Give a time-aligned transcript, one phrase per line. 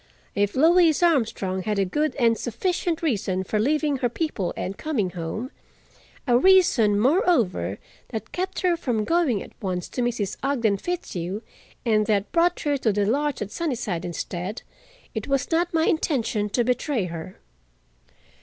[0.33, 5.11] If Louise Armstrong had a good and sufficient reason for leaving her people and coming
[5.11, 5.51] home,
[6.25, 7.77] a reason, moreover,
[8.09, 10.37] that kept her from going at once to Mrs.
[10.41, 11.43] Ogden Fitzhugh,
[11.85, 14.63] and that brought her to the lodge at Sunnyside instead,
[15.13, 17.37] it was not my intention to betray her.